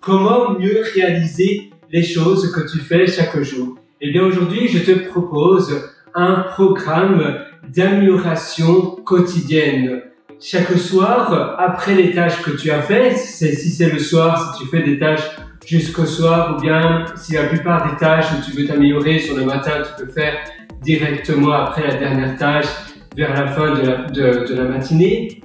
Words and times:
comment 0.00 0.58
mieux 0.58 0.82
réaliser 0.94 1.70
les 1.90 2.02
choses 2.02 2.52
que 2.52 2.70
tu 2.70 2.78
fais 2.78 3.06
chaque 3.06 3.40
jour? 3.42 3.78
Eh 4.00 4.10
bien 4.10 4.22
aujourd'hui, 4.22 4.68
je 4.68 4.78
te 4.78 5.08
propose 5.08 5.90
un 6.14 6.44
programme 6.54 7.40
d'amélioration 7.68 8.96
quotidienne. 9.04 10.02
Chaque 10.40 10.72
soir, 10.78 11.56
après 11.58 11.94
les 11.94 12.12
tâches 12.12 12.40
que 12.42 12.52
tu 12.52 12.70
as 12.70 12.80
faites, 12.80 13.18
si 13.18 13.46
c'est 13.70 13.92
le 13.92 13.98
soir, 13.98 14.54
si 14.54 14.62
tu 14.62 14.70
fais 14.70 14.82
des 14.82 14.98
tâches 14.98 15.28
jusqu'au 15.66 16.06
soir, 16.06 16.56
ou 16.56 16.60
bien 16.62 17.04
si 17.16 17.34
la 17.34 17.44
plupart 17.44 17.90
des 17.90 17.96
tâches 17.98 18.26
où 18.32 18.42
tu 18.42 18.56
veux 18.56 18.66
t'améliorer 18.66 19.18
sur 19.18 19.36
le 19.36 19.44
matin, 19.44 19.82
tu 19.84 20.04
peux 20.04 20.10
faire 20.10 20.38
directement 20.82 21.52
après 21.52 21.86
la 21.86 21.96
dernière 21.96 22.38
tâche, 22.38 22.66
vers 23.14 23.34
la 23.34 23.48
fin 23.48 23.74
de 23.74 23.86
la, 23.86 23.96
de 24.06 24.54
la 24.54 24.64
matinée, 24.64 25.42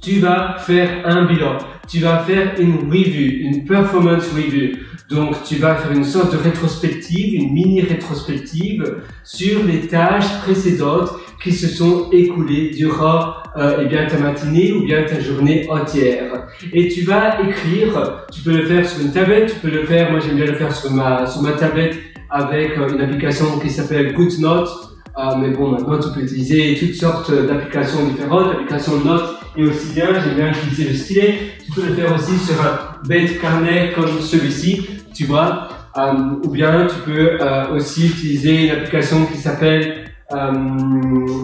tu 0.00 0.20
vas 0.20 0.56
faire 0.58 1.06
un 1.06 1.24
bilan. 1.24 1.58
Tu 1.88 2.00
vas 2.00 2.18
faire 2.18 2.52
une 2.58 2.90
review, 2.90 3.48
une 3.48 3.64
performance 3.64 4.28
review. 4.34 4.76
Donc, 5.10 5.42
tu 5.42 5.56
vas 5.56 5.74
faire 5.76 5.92
une 5.92 6.04
sorte 6.04 6.32
de 6.32 6.36
rétrospective, 6.36 7.34
une 7.34 7.52
mini 7.52 7.80
rétrospective 7.80 8.96
sur 9.24 9.64
les 9.64 9.86
tâches 9.86 10.38
précédentes 10.42 11.10
qui 11.42 11.52
se 11.52 11.66
sont 11.66 12.10
écoulées 12.12 12.70
durant 12.70 13.32
euh, 13.56 13.78
eh 13.82 13.86
bien 13.86 14.06
ta 14.06 14.18
matinée 14.18 14.72
ou 14.72 14.84
bien 14.84 15.04
ta 15.04 15.18
journée 15.18 15.66
entière. 15.70 16.48
Et 16.72 16.88
tu 16.88 17.02
vas 17.02 17.40
écrire. 17.40 18.26
Tu 18.30 18.42
peux 18.42 18.52
le 18.52 18.66
faire 18.66 18.86
sur 18.86 19.00
une 19.00 19.12
tablette. 19.12 19.54
Tu 19.54 19.60
peux 19.60 19.74
le 19.74 19.84
faire. 19.84 20.10
Moi, 20.10 20.20
j'aime 20.20 20.36
bien 20.36 20.46
le 20.46 20.54
faire 20.54 20.74
sur 20.74 20.90
ma 20.90 21.26
sur 21.26 21.40
ma 21.42 21.52
tablette 21.52 21.98
avec 22.28 22.76
euh, 22.76 22.88
une 22.88 23.00
application 23.00 23.58
qui 23.60 23.70
s'appelle 23.70 24.12
GoodNote. 24.12 24.68
Euh, 25.16 25.36
mais 25.38 25.50
bon, 25.50 25.70
maintenant, 25.70 25.98
tu 25.98 26.10
peux 26.14 26.20
utiliser 26.20 26.76
toutes 26.78 26.94
sortes 26.94 27.32
d'applications 27.32 28.06
différentes, 28.06 28.52
applications 28.52 28.98
de 28.98 29.04
notes 29.04 29.37
et 29.56 29.64
aussi 29.64 29.92
bien, 29.94 30.08
j'aime 30.14 30.34
bien 30.34 30.50
utiliser 30.50 30.84
le 30.90 30.94
stylet. 30.94 31.38
Tu 31.64 31.72
peux 31.72 31.86
le 31.86 31.94
faire 31.94 32.14
aussi 32.14 32.38
sur 32.38 32.60
un 32.60 33.06
bête 33.06 33.40
carnet 33.40 33.92
comme 33.94 34.20
celui-ci, 34.20 34.86
tu 35.14 35.24
vois. 35.24 35.68
Euh, 35.96 36.12
ou 36.44 36.50
bien 36.50 36.86
tu 36.86 36.96
peux 37.10 37.38
euh, 37.40 37.74
aussi 37.74 38.06
utiliser 38.06 38.66
une 38.66 38.70
application 38.70 39.24
qui 39.26 39.38
s'appelle 39.38 40.04
euh, 40.32 40.52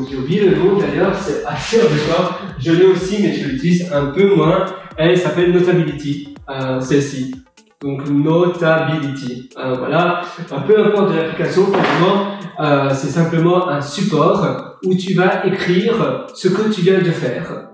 j'ai 0.09 0.17
oublié 0.17 0.49
le 0.49 0.57
nom 0.57 0.79
d'ailleurs, 0.79 1.15
c'est 1.15 1.45
assez 1.47 1.81
obligatoire. 1.83 2.41
Je 2.59 2.71
l'ai 2.73 2.85
aussi, 2.85 3.23
mais 3.23 3.33
je 3.33 3.49
l'utilise 3.49 3.91
un 3.93 4.07
peu 4.07 4.35
moins. 4.35 4.67
Elle 4.99 5.17
s'appelle 5.17 5.53
Notability, 5.53 6.35
celle-ci. 6.81 7.35
Donc 7.81 8.07
Notability. 8.09 9.49
Voilà. 9.57 10.21
Peu 10.67 10.85
importe 10.85 11.13
de 11.13 11.17
l'application, 11.17 11.65
finalement, 11.67 12.91
c'est 12.91 13.09
simplement 13.09 13.69
un 13.71 13.81
support 13.81 14.77
où 14.85 14.95
tu 14.95 15.15
vas 15.15 15.47
écrire 15.47 16.27
ce 16.35 16.49
que 16.49 16.71
tu 16.71 16.83
viens 16.83 16.99
de 16.99 17.11
faire 17.11 17.71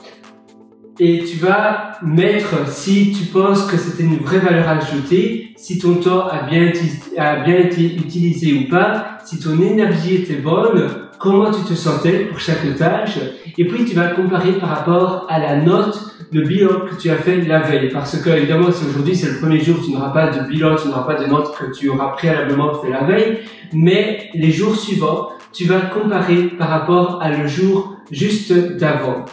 et 1.00 1.24
tu 1.24 1.38
vas 1.38 1.92
mettre 2.02 2.68
si 2.68 3.12
tu 3.12 3.24
penses 3.24 3.64
que 3.64 3.78
c'était 3.78 4.02
une 4.02 4.18
vraie 4.18 4.38
valeur 4.38 4.68
ajoutée, 4.68 5.54
si 5.56 5.78
ton 5.78 5.94
temps 5.94 6.28
a 6.28 6.42
bien, 6.42 6.70
a 7.16 7.36
bien 7.36 7.56
été 7.56 7.96
utilisé 7.96 8.52
ou 8.52 8.68
pas, 8.68 9.18
si 9.24 9.40
ton 9.40 9.58
énergie 9.62 10.16
était 10.16 10.36
bonne, 10.36 10.88
comment 11.18 11.50
tu 11.50 11.62
te 11.62 11.72
sentais 11.72 12.26
pour 12.26 12.38
chaque 12.38 12.76
tâche, 12.76 13.18
et 13.56 13.66
puis 13.66 13.86
tu 13.86 13.94
vas 13.94 14.08
comparer 14.08 14.52
par 14.52 14.68
rapport 14.68 15.26
à 15.30 15.38
la 15.38 15.56
note, 15.56 15.98
le 16.32 16.42
bilan 16.42 16.80
que 16.90 16.94
tu 17.00 17.08
as 17.08 17.16
fait 17.16 17.40
la 17.46 17.60
veille, 17.60 17.88
parce 17.88 18.20
que 18.20 18.28
évidemment 18.28 18.70
si 18.70 18.84
aujourd'hui 18.86 19.16
c'est 19.16 19.30
le 19.30 19.38
premier 19.38 19.58
jour, 19.58 19.76
tu 19.82 19.92
n'auras 19.92 20.10
pas 20.10 20.26
de 20.28 20.46
bilan, 20.48 20.76
tu 20.76 20.88
n'auras 20.88 21.04
pas 21.04 21.14
de 21.14 21.26
note 21.26 21.56
que 21.56 21.74
tu 21.74 21.88
auras 21.88 22.08
préalablement 22.08 22.74
fait 22.74 22.90
la 22.90 23.04
veille, 23.04 23.38
mais 23.72 24.28
les 24.34 24.50
jours 24.50 24.76
suivants, 24.76 25.30
tu 25.50 25.64
vas 25.64 25.80
comparer 25.80 26.48
par 26.58 26.68
rapport 26.68 27.22
à 27.22 27.30
le 27.30 27.46
jour 27.46 27.96
juste 28.10 28.52
d'avant. 28.76 29.24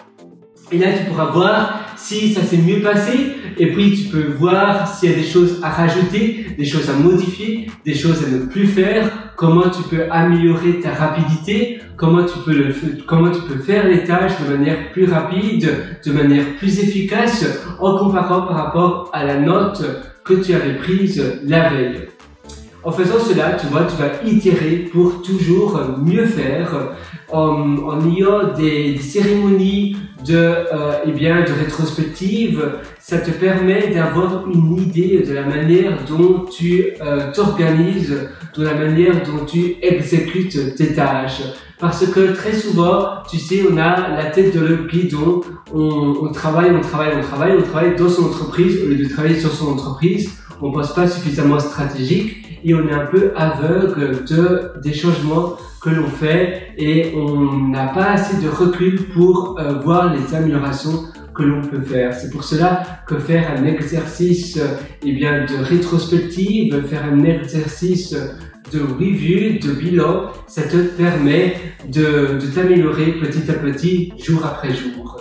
Et 0.72 0.78
là, 0.78 0.88
tu 0.98 1.06
pourras 1.06 1.32
voir 1.32 1.80
si 1.96 2.34
ça 2.34 2.42
s'est 2.42 2.58
mieux 2.58 2.82
passé. 2.82 3.36
Et 3.58 3.72
puis, 3.72 3.96
tu 3.96 4.10
peux 4.10 4.34
voir 4.38 4.88
s'il 4.88 5.10
y 5.10 5.14
a 5.14 5.16
des 5.16 5.24
choses 5.24 5.60
à 5.64 5.70
rajouter, 5.70 6.48
des 6.58 6.66
choses 6.66 6.90
à 6.90 6.94
modifier, 6.94 7.68
des 7.86 7.94
choses 7.94 8.24
à 8.24 8.30
ne 8.30 8.46
plus 8.46 8.68
faire, 8.68 9.10
comment 9.36 9.70
tu 9.70 9.82
peux 9.90 10.04
améliorer 10.12 10.80
ta 10.80 10.94
rapidité, 10.94 11.80
comment 11.96 12.26
tu 12.26 12.38
peux 12.46 12.54
le, 12.54 12.76
comment 13.08 13.32
tu 13.32 13.42
peux 13.42 13.60
faire 13.60 13.88
les 13.88 14.04
tâches 14.04 14.34
de 14.42 14.56
manière 14.56 14.92
plus 14.92 15.10
rapide, 15.10 15.70
de 16.06 16.12
manière 16.12 16.44
plus 16.58 16.80
efficace, 16.80 17.46
en 17.80 17.98
comparant 17.98 18.42
par 18.42 18.58
rapport 18.58 19.10
à 19.14 19.24
la 19.24 19.40
note 19.40 19.84
que 20.26 20.34
tu 20.34 20.54
avais 20.54 20.76
prise 20.76 21.24
la 21.46 21.70
veille. 21.70 22.08
En 22.88 22.92
faisant 22.94 23.20
cela, 23.20 23.58
tu 23.60 23.68
vois, 23.68 23.84
tu 23.84 23.98
vas 23.98 24.26
itérer 24.26 24.88
pour 24.90 25.22
toujours 25.22 25.78
mieux 26.02 26.26
faire 26.26 26.74
en, 27.30 27.80
en 27.80 28.10
ayant 28.10 28.54
des, 28.58 28.94
des 28.94 29.02
cérémonies 29.02 29.98
de, 30.26 30.36
euh, 30.36 30.94
eh 31.06 31.12
bien, 31.12 31.42
de 31.42 31.52
rétrospective, 31.52 32.64
ça 32.98 33.18
te 33.18 33.32
permet 33.32 33.90
d'avoir 33.94 34.48
une 34.48 34.78
idée 34.78 35.22
de 35.22 35.34
la 35.34 35.44
manière 35.44 35.98
dont 36.08 36.46
tu 36.46 36.86
euh, 37.02 37.30
t'organises, 37.34 38.30
de 38.58 38.64
la 38.64 38.76
manière 38.76 39.16
dont 39.16 39.44
tu 39.46 39.76
exécutes 39.82 40.76
tes 40.76 40.94
tâches. 40.94 41.42
Parce 41.80 42.08
que 42.08 42.34
très 42.36 42.54
souvent, 42.54 43.18
tu 43.30 43.38
sais, 43.38 43.64
on 43.70 43.76
a 43.76 44.16
la 44.16 44.32
tête 44.32 44.58
de 44.58 44.66
le 44.66 44.76
guidon, 44.88 45.42
on, 45.74 46.16
on 46.22 46.32
travaille, 46.32 46.72
on 46.72 46.80
travaille, 46.80 47.18
on 47.18 47.22
travaille, 47.22 47.58
on 47.60 47.64
travaille 47.64 47.98
dans 47.98 48.08
son 48.08 48.28
entreprise 48.28 48.82
au 48.82 48.88
lieu 48.88 48.96
de 48.96 49.10
travailler 49.10 49.38
sur 49.38 49.52
son 49.52 49.74
entreprise. 49.74 50.32
On 50.62 50.72
pense 50.72 50.94
pas 50.94 51.08
suffisamment 51.08 51.60
stratégique 51.60 52.60
et 52.64 52.74
on 52.74 52.88
est 52.88 52.94
un 52.94 53.06
peu 53.06 53.32
aveugle 53.36 54.26
de, 54.26 54.72
des 54.82 54.94
changements 54.94 55.58
que 55.82 55.90
l'on 55.90 56.08
fait 56.08 56.74
et 56.78 57.14
on 57.16 57.70
n'a 57.70 57.88
pas 57.88 58.12
assez 58.12 58.42
de 58.42 58.50
recul 58.50 59.08
pour 59.14 59.60
euh, 59.60 59.74
voir 59.80 60.14
les 60.14 60.34
améliorations 60.36 61.04
que 61.36 61.44
l'on 61.44 61.62
peut 61.62 61.82
faire. 61.82 62.14
C'est 62.14 62.32
pour 62.32 62.44
cela 62.44 62.84
que 63.06 63.20
faire 63.20 63.52
un 63.56 63.64
exercice 63.66 64.60
eh 65.04 65.14
bien, 65.14 65.46
de 65.46 65.64
rétrospective, 65.64 66.84
faire 66.88 67.06
un 67.06 67.24
exercice 67.24 68.16
de 68.74 68.80
review, 68.80 69.60
de 69.60 69.72
bilan, 69.74 70.32
ça 70.48 70.64
te 70.64 70.78
permet 70.78 71.56
de, 71.88 72.40
de 72.40 72.48
t'améliorer 72.54 73.14
petit 73.14 73.50
à 73.50 73.54
petit, 73.54 74.14
jour 74.18 74.46
après 74.46 74.74
jour. 74.74 75.17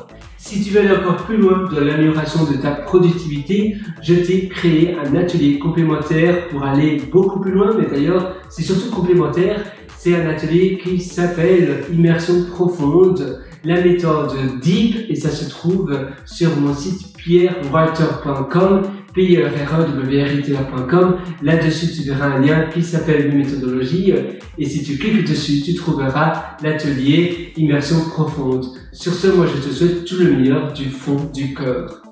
Si 0.47 0.62
tu 0.62 0.71
veux 0.71 0.79
aller 0.79 0.95
encore 0.95 1.17
plus 1.25 1.39
loin 1.39 1.69
dans 1.75 1.81
l'amélioration 1.81 2.45
de 2.45 2.57
ta 2.57 2.71
productivité, 2.71 3.75
je 4.01 4.15
t'ai 4.15 4.47
créé 4.47 4.95
un 4.97 5.17
atelier 5.17 5.59
complémentaire 5.59 6.47
pour 6.47 6.62
aller 6.62 7.03
beaucoup 7.11 7.41
plus 7.41 7.51
loin, 7.51 7.75
mais 7.77 7.87
d'ailleurs 7.87 8.37
c'est 8.49 8.62
surtout 8.62 8.95
complémentaire. 8.95 9.65
C'est 9.99 10.15
un 10.15 10.29
atelier 10.29 10.79
qui 10.81 11.01
s'appelle 11.01 11.83
Immersion 11.93 12.45
profonde, 12.45 13.43
la 13.66 13.82
méthode 13.82 14.32
DEEP, 14.62 15.10
et 15.10 15.16
ça 15.16 15.31
se 15.31 15.50
trouve 15.50 15.93
sur 16.25 16.56
mon 16.56 16.75
site 16.75 17.15
pierrewalter.com 17.16 18.82
pierre-writr.com. 19.16 21.16
Là-dessus, 21.43 21.87
tu 21.93 22.03
verras 22.03 22.26
un 22.26 22.41
lien 22.41 22.66
qui 22.72 22.82
s'appelle 22.82 23.34
méthodologie. 23.34 24.12
Et 24.59 24.65
si 24.65 24.84
tu 24.84 24.99
cliques 24.99 25.28
dessus, 25.28 25.62
tu 25.62 25.75
trouveras 25.75 26.56
l'atelier 26.62 27.53
immersion 27.56 28.00
profonde. 28.10 28.66
Sur 28.93 29.15
ce, 29.15 29.28
moi, 29.28 29.47
je 29.47 29.66
te 29.66 29.72
souhaite 29.72 30.05
tout 30.05 30.19
le 30.19 30.32
meilleur 30.32 30.72
du 30.72 30.91
fond 30.91 31.31
du 31.34 31.55
cœur. 31.55 32.03